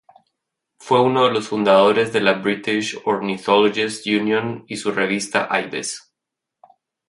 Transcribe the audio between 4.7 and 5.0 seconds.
su